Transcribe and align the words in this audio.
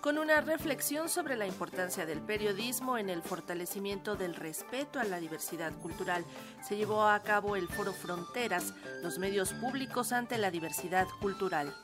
con 0.00 0.16
una 0.16 0.40
reflexión 0.40 1.08
sobre 1.08 1.36
la 1.36 1.46
importancia 1.46 2.06
del 2.06 2.20
periodismo 2.20 2.96
en 2.96 3.10
el 3.10 3.22
fortalecimiento 3.22 4.16
del 4.16 4.34
respeto 4.34 4.98
a 4.98 5.04
la 5.04 5.20
diversidad 5.20 5.72
cultural. 5.74 6.24
Se 6.66 6.76
llevó 6.76 7.04
a 7.06 7.22
cabo 7.22 7.56
el 7.56 7.68
Foro 7.68 7.92
Fronteras, 7.92 8.72
los 9.02 9.18
medios 9.18 9.52
públicos 9.52 10.12
ante 10.12 10.38
la 10.38 10.50
diversidad 10.50 11.06
cultural. 11.20 11.74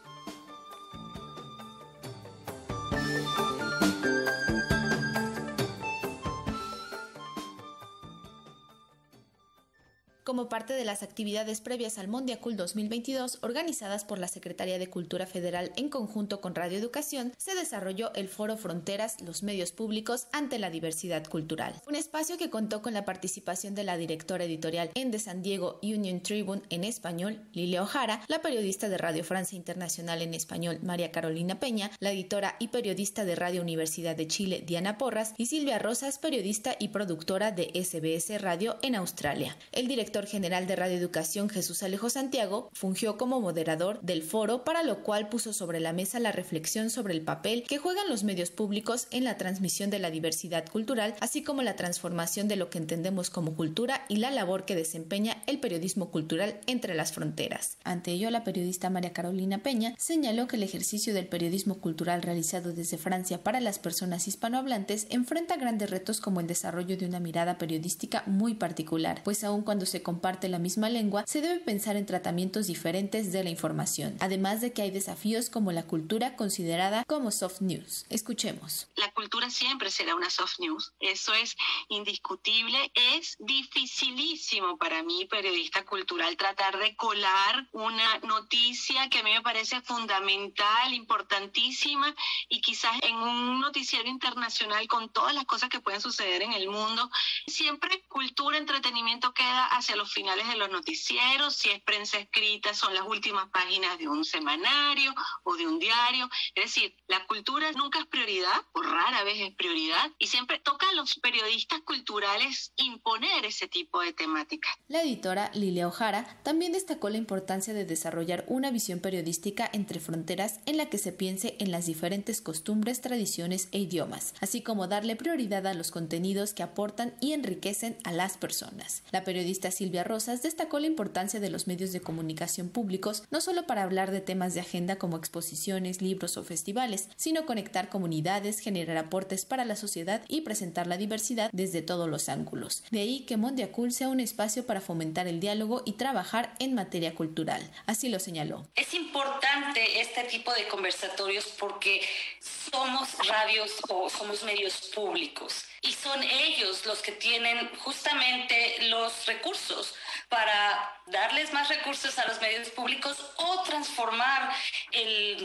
Como 10.27 10.49
parte 10.49 10.73
de 10.73 10.85
las 10.85 11.05
actividades 11.05 11.61
previas 11.61 11.99
al 11.99 12.09
Mondiacul 12.09 12.57
2022 12.57 13.39
organizadas 13.43 14.05
por 14.05 14.19
la 14.19 14.27
Secretaría 14.27 14.77
de 14.77 14.91
Cultura 14.91 15.25
Federal 15.25 15.71
en 15.77 15.89
conjunto 15.89 16.41
con 16.41 16.57
Radio 16.57 16.77
Educación, 16.77 17.33
se 17.39 17.55
desarrolló 17.55 18.13
el 18.15 18.27
Foro 18.29 18.57
Fronteras, 18.57 19.21
los 19.21 19.45
medios 19.45 19.71
públicos 19.71 20.27
ante 20.33 20.59
la 20.59 20.69
diversidad 20.69 21.25
cultural, 21.29 21.81
un 21.87 21.95
espacio 21.95 22.39
que 22.39 22.51
contó 22.51 22.83
con 22.83 22.93
la 22.93 23.05
participación 23.05 23.77
de 23.77 23.85
la 23.85 23.97
directora 23.97 24.45
editorial 24.45 24.91
en 24.97 25.13
de 25.13 25.21
San 25.21 25.43
Diego 25.43 25.79
Union 25.81 26.21
Tribune 26.21 26.63
en 26.71 26.83
español, 26.83 27.41
Lilia 27.53 27.85
Ojara, 27.85 28.21
la 28.27 28.43
periodista 28.43 28.89
de 28.89 28.99
Radio 28.99 29.23
Francia 29.23 29.57
Internacional 29.57 30.23
en 30.23 30.35
español, 30.35 30.81
María 30.83 31.13
Carolina 31.13 31.61
Peña, 31.61 31.93
la 32.01 32.11
editora 32.11 32.57
y 32.59 32.69
periodista 32.69 33.25
de 33.25 33.37
Radio 33.37 33.63
Universidad 33.63 34.17
de 34.17 34.27
Chile, 34.27 34.65
Diana 34.67 34.99
Porras, 34.99 35.35
y 35.37 35.47
Silvia 35.47 35.79
Rosas, 35.79 36.19
periodista 36.19 36.75
y 36.81 36.89
productora 36.89 37.53
de 37.53 37.71
SBS 37.75 38.43
Radio 38.43 38.77
en 38.83 38.97
Australia. 38.97 39.57
El 39.71 39.87
director 39.87 40.16
general 40.25 40.67
de 40.67 40.77
Radio 40.77 40.97
Educación, 40.97 41.51
Jesús 41.51 41.83
Alejo 41.83 42.09
Santiago, 42.09 42.71
fungió 42.73 43.19
como 43.19 43.43
moderador 43.43 44.01
del 44.01 44.23
foro, 44.23 44.65
para 44.65 44.83
lo 44.83 45.03
cual 45.03 45.29
puso 45.29 45.53
sobre 45.53 45.81
la 45.81 45.93
mesa 45.93 46.19
la 46.19 46.33
reflexión 46.33 46.89
sobre 46.89 47.13
el 47.13 47.21
papel 47.21 47.65
que 47.69 47.77
juegan 47.77 48.09
los 48.09 48.25
medios 48.25 48.51
públicos 48.51 49.09
en 49.11 49.25
la 49.25 49.37
transmisión 49.37 49.91
de 49.91 49.99
la 49.99 50.11
diversidad 50.11 50.67
cultural, 50.67 51.15
así 51.21 51.43
como 51.43 51.63
la 51.63 51.77
transformación 51.77 52.49
de 52.49 52.57
lo 52.57 52.71
que 52.71 52.79
entendemos 52.79 53.29
como 53.29 53.55
cultura 53.55 54.07
y 54.09 54.17
la 54.17 54.31
labor 54.31 54.65
que 54.65 54.75
desempeña 54.75 55.43
el 55.47 55.61
periodismo 55.61 56.11
cultural 56.11 56.61
entre 56.67 56.95
las 56.95 57.13
fronteras. 57.13 57.77
Ante 57.85 58.13
ello, 58.13 58.31
la 58.31 58.45
periodista 58.45 58.89
María 58.89 59.13
Carolina 59.13 59.59
Peña 59.59 59.95
señaló 59.99 60.47
que 60.47 60.57
el 60.57 60.63
ejercicio 60.63 61.13
del 61.13 61.27
periodismo 61.27 61.81
cultural 61.81 62.23
realizado 62.23 62.73
desde 62.73 62.99
Francia 62.99 63.43
para 63.43 63.61
las 63.61 63.79
personas 63.79 64.29
hispanohablantes 64.29 65.07
enfrenta 65.11 65.57
grandes 65.57 65.91
retos 65.91 66.21
como 66.21 66.41
el 66.41 66.47
desarrollo 66.47 66.97
de 66.97 67.07
una 67.07 67.21
mirada 67.21 67.59
periodística 67.59 68.23
muy 68.27 68.55
particular, 68.55 69.21
pues 69.25 69.45
aun 69.45 69.63
cuando 69.63 69.87
se 69.87 70.03
comparte 70.07 70.49
la 70.49 70.61
misma 70.61 70.89
lengua, 70.89 71.25
se 71.27 71.41
debe 71.41 71.59
pensar 71.59 71.97
en 71.97 72.07
tratamientos 72.07 72.69
diferentes 72.69 73.33
de 73.33 73.43
la 73.43 73.51
información, 73.51 74.15
además 74.21 74.61
de 74.61 74.73
que 74.73 74.83
hay 74.83 74.93
desafíos 74.93 75.51
como 75.51 75.73
la 75.73 75.83
cultura 75.83 76.37
considerada 76.37 77.03
como 77.09 77.33
soft 77.33 77.61
news. 77.61 78.07
Escuchemos. 78.09 78.87
Cultura 79.27 79.51
siempre 79.51 79.91
será 79.91 80.15
una 80.15 80.31
soft 80.31 80.61
news, 80.61 80.93
eso 81.01 81.35
es 81.35 81.57
indiscutible. 81.89 82.93
Es 82.95 83.35
dificilísimo 83.41 84.79
para 84.79 85.03
mí, 85.03 85.25
periodista 85.25 85.85
cultural, 85.85 86.37
tratar 86.37 86.79
de 86.79 86.95
colar 86.95 87.67
una 87.73 88.19
noticia 88.19 89.09
que 89.09 89.19
a 89.19 89.23
mí 89.25 89.33
me 89.33 89.43
parece 89.43 89.81
fundamental, 89.81 90.95
importantísima 90.95 92.15
y 92.49 92.61
quizás 92.61 92.93
en 93.03 93.17
un 93.17 93.61
noticiero 93.61 94.09
internacional 94.09 94.87
con 94.87 95.09
todas 95.09 95.35
las 95.35 95.45
cosas 95.45 95.71
que 95.71 95.81
pueden 95.81 96.01
suceder 96.01 96.43
en 96.43 96.53
el 96.53 96.69
mundo, 96.69 97.11
siempre 97.49 98.05
cultura, 98.07 98.59
entretenimiento 98.59 99.35
queda 99.35 99.67
hacia 99.67 99.97
los 99.97 100.13
finales 100.13 100.47
de 100.47 100.57
los 100.57 100.71
noticieros, 100.71 101.57
si 101.57 101.71
es 101.71 101.83
prensa 101.83 102.19
escrita 102.19 102.75
son 102.75 102.95
las 102.95 103.05
últimas 103.05 103.49
páginas 103.49 103.99
de 103.99 104.07
un 104.07 104.25
semanario 104.25 105.13
o 105.43 105.57
de 105.57 105.67
un 105.67 105.81
diario. 105.81 106.31
Es 106.55 106.67
decir, 106.67 106.95
la 107.09 107.27
cultura 107.27 107.73
nunca 107.73 107.99
es 107.99 108.07
prioridad, 108.07 108.63
o 108.73 108.83
rara 108.83 109.16
vez 109.25 109.41
es 109.41 109.55
prioridad, 109.55 110.11
y 110.19 110.27
siempre 110.27 110.59
toca 110.59 110.89
a 110.89 110.95
los 110.95 111.17
periodistas 111.17 111.81
culturales 111.81 112.73
imponer 112.77 113.45
ese 113.45 113.69
tipo 113.69 114.01
de 114.01 114.13
temáticas. 114.13 114.75
La 114.89 115.03
editora 115.03 115.51
Lilia 115.55 115.89
Ojara 115.89 116.41
también 116.43 116.73
destacó 116.73 117.11
la 117.11 117.19
importancia 117.19 117.75
de 117.75 117.85
desarrollar 117.85 118.45
una 118.49 118.71
visión 118.71 119.01
periodística 119.01 119.69
entre 119.73 120.01
fronteras 120.01 120.61
en 120.67 120.77
la 120.77 120.87
que 120.87 120.99
se 120.99 121.13
piense 121.13 121.57
en 121.59 121.71
las 121.71 121.87
diferentes 121.87 122.41
costumbres, 122.41 123.01
tradiciones 123.01 123.69
e 123.73 123.79
idiomas, 123.79 124.35
así 124.41 124.63
como 124.63 124.89
darle 124.89 125.17
prioridad 125.17 125.67
a 125.67 125.75
los 125.75 125.91
contenidos 125.91 126.55
que 126.55 126.63
aportan 126.63 127.15
y 127.21 127.33
enriquecen 127.33 127.99
a 128.05 128.13
las 128.13 128.37
personas. 128.37 129.03
La 129.13 129.25
periodista 129.25 129.71
Silvia 129.71 130.05
Rosas 130.05 130.43
destacó 130.43 130.79
la 130.79 130.87
importancia 130.87 131.41
de 131.41 131.51
los 131.51 131.67
medios 131.67 131.93
de 131.93 132.01
comunicación 132.01 132.69
públicos 132.69 133.23
no 133.31 133.41
solo 133.41 133.67
para 133.67 133.83
hablar 133.83 134.11
de 134.11 134.21
temas 134.21 134.55
de 134.55 134.61
agenda 134.61 134.97
como 134.97 135.17
exposiciones, 135.17 136.03
libros 136.03 136.37
o 136.37 136.45
festivales, 136.45 137.09
sino 137.17 137.47
conectar 137.47 137.89
comunidades, 137.89 138.61
generar 138.61 139.06
aportes 139.07 139.45
para 139.45 139.65
la 139.65 139.77
sociedad 139.77 140.23
y 140.29 140.43
presentar 140.43 140.87
la 140.87 140.97
diversidad 140.97 141.51
desde 141.53 141.83
todos 141.83 142.09
los 142.09 142.29
ángulos. 142.29 142.85
De 142.91 143.01
ahí 143.01 143.21
que 143.21 143.37
Mondiacul 143.37 143.93
sea 143.93 144.09
un 144.09 144.21
espacio 144.21 144.67
para 144.67 144.81
fomentar 144.81 145.27
el 145.27 145.41
diálogo 145.41 145.83
y 145.85 145.93
trabajar 145.93 146.55
en 146.59 146.75
materia 146.75 147.15
cultural. 147.15 147.63
Así 147.87 148.09
lo 148.09 148.21
señaló. 148.21 148.67
Es 148.75 148.95
importante 148.95 150.01
este 150.01 150.25
tipo 150.25 150.53
de 150.53 150.69
conversatorios 150.69 151.47
porque 151.59 152.01
somos 152.41 153.09
radios 153.27 153.73
o 153.89 154.09
somos 154.11 154.43
medios 154.45 154.91
públicos 154.95 155.65
y 155.83 155.93
son 155.93 156.23
ellos 156.23 156.85
los 156.87 157.01
que 157.01 157.13
tienen 157.13 157.71
justamente 157.79 158.77
los 158.89 159.27
recursos 159.27 159.95
para 160.29 160.93
darles 161.07 161.53
más 161.53 161.69
recursos 161.69 162.19
a 162.19 162.27
los 162.27 162.41
medios 162.41 162.69
públicos 162.71 163.17
o 163.37 163.63
transformar 163.63 164.53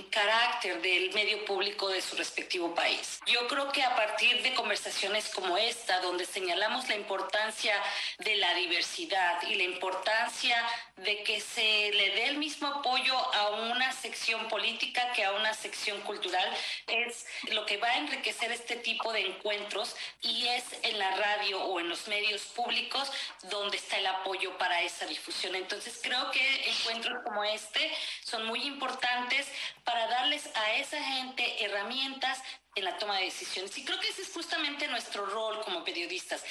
carácter 0.10 0.82
del 0.82 1.12
medio 1.14 1.44
público 1.46 1.90
de 1.90 2.02
su 2.02 2.16
respectivo 2.16 2.74
país. 2.74 3.20
Yo 3.26 3.48
creo 3.48 3.72
que 3.72 3.84
a 3.84 3.96
partir 3.96 4.42
de 4.42 4.54
conversaciones 4.54 5.30
como 5.30 5.58
esta, 5.58 6.00
donde 6.02 6.26
señalamos 6.26 6.88
la 6.88 6.96
importancia 6.96 7.76
de 8.20 8.36
la 8.38 8.54
diversidad 8.56 9.42
y 9.44 9.56
la 9.56 9.64
importancia 9.64 10.56
de 10.98 11.24
que 11.24 11.40
se 11.40 11.92
le 11.92 12.12
dé 12.12 12.26
el 12.26 12.38
mismo 12.38 12.68
apoyo 12.68 13.16
a 13.36 13.50
una 13.50 13.92
sección 13.92 14.48
política 14.48 15.12
que 15.14 15.24
a 15.24 15.34
una 15.34 15.54
sección 15.54 16.00
cultural, 16.02 16.48
es 16.88 17.26
lo 17.52 17.66
que 17.66 17.78
va 17.78 17.90
a 17.90 17.98
enriquecer 17.98 18.52
este 18.52 18.76
tipo 18.76 19.12
de 19.12 19.26
encuentros 19.26 19.96
y 20.22 20.48
es 20.48 20.64
en 20.84 21.00
la 21.00 21.12
radio 21.16 21.64
o 21.64 21.80
en 21.80 21.90
los 21.90 22.08
medios 22.08 22.44
públicos 22.44 23.12
donde 23.44 23.78
está 23.78 23.98
el 23.98 24.08
apoyo 24.08 24.58
para 24.58 24.82
esa 24.82 25.06
difusión. 25.06 25.56
Entonces 25.56 26.00
creo 26.02 26.32
que 26.32 26.70
encuentros 26.70 27.24
como 27.24 27.44
este 27.44 27.92
son 28.24 28.46
muy 28.46 28.62
importantes 28.64 29.48
para 29.84 30.08
darles 30.08 30.50
a 30.56 30.76
esa 30.76 31.02
gente 31.02 31.64
herramientas 31.64 32.40
en 32.76 32.86
la 32.86 32.98
toma 32.98 33.18
de 33.18 33.26
decisiones. 33.26 33.78
Y 33.78 33.84
creo 33.84 34.00
que 34.00 34.10
ese 34.10 34.22
es 34.22 34.32
justamente 34.34 34.88
nuestro 34.88 35.26
rol 35.26 35.62
como 35.64 35.84
periodistas, 35.84 36.44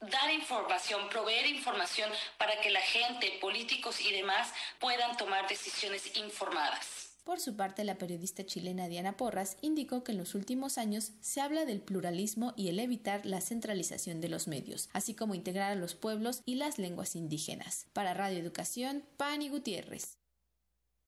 dar 0.00 0.30
información, 0.32 1.08
proveer 1.08 1.46
información 1.46 2.10
para 2.36 2.60
que 2.60 2.70
la 2.70 2.80
gente, 2.80 3.38
políticos 3.40 4.00
y 4.00 4.12
demás 4.12 4.52
puedan 4.80 5.16
tomar 5.16 5.48
decisiones 5.48 6.16
informadas. 6.16 7.08
Por 7.28 7.40
su 7.40 7.56
parte, 7.56 7.84
la 7.84 7.98
periodista 7.98 8.46
chilena 8.46 8.88
Diana 8.88 9.18
Porras 9.18 9.58
indicó 9.60 10.02
que 10.02 10.12
en 10.12 10.18
los 10.18 10.34
últimos 10.34 10.78
años 10.78 11.12
se 11.20 11.42
habla 11.42 11.66
del 11.66 11.82
pluralismo 11.82 12.54
y 12.56 12.70
el 12.70 12.80
evitar 12.80 13.26
la 13.26 13.42
centralización 13.42 14.22
de 14.22 14.30
los 14.30 14.48
medios, 14.48 14.88
así 14.94 15.14
como 15.14 15.34
integrar 15.34 15.72
a 15.72 15.74
los 15.74 15.94
pueblos 15.94 16.40
y 16.46 16.54
las 16.54 16.78
lenguas 16.78 17.16
indígenas. 17.16 17.86
Para 17.92 18.14
Radio 18.14 18.38
Educación, 18.38 19.04
Pani 19.18 19.50
Gutiérrez. 19.50 20.17